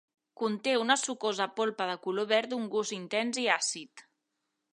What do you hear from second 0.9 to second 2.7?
sucosa polpa de color verd d'un